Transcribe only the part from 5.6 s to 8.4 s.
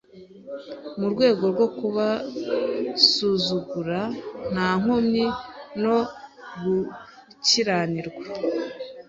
no gukiranirwa